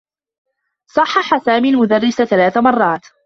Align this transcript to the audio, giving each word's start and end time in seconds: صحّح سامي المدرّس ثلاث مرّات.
صحّح 0.87 1.37
سامي 1.37 1.69
المدرّس 1.69 2.21
ثلاث 2.21 2.57
مرّات. 2.57 3.05